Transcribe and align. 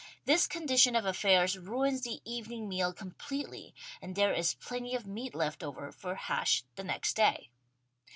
This 0.25 0.47
condition 0.47 0.95
of 0.95 1.05
afEairs 1.05 1.63
ruins 1.63 2.01
the 2.01 2.23
evening 2.25 2.67
meal 2.67 2.91
completely 2.91 3.75
and 4.01 4.15
there 4.15 4.33
is 4.33 4.55
plenty 4.55 4.95
of 4.95 5.05
meat 5.05 5.35
left 5.35 5.61
over 5.63 5.91
for 5.91 6.15
hash 6.15 6.63
the 6.75 6.83
next 6.83 7.13
day. 7.15 7.51